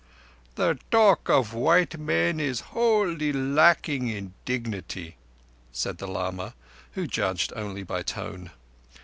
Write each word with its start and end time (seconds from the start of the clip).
"The 0.55 0.79
talk 0.89 1.29
of 1.29 1.53
white 1.53 1.99
men 1.99 2.39
is 2.39 2.59
wholly 2.73 3.31
lacking 3.31 4.07
in 4.07 4.33
dignity," 4.45 5.15
said 5.71 5.99
the 5.99 6.07
lama, 6.07 6.55
who 6.93 7.05
judged 7.05 7.53
only 7.55 7.83
by 7.83 8.01
tone. 8.01 8.49